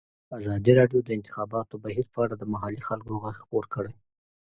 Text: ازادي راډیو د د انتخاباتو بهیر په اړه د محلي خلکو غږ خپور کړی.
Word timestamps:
ازادي 0.39 0.71
راډیو 0.79 0.99
د 1.03 1.05
د 1.07 1.09
انتخاباتو 1.17 1.81
بهیر 1.83 2.05
په 2.13 2.19
اړه 2.25 2.35
د 2.37 2.43
محلي 2.53 2.81
خلکو 2.89 3.21
غږ 3.23 3.35
خپور 3.43 3.65
کړی. 3.73 3.93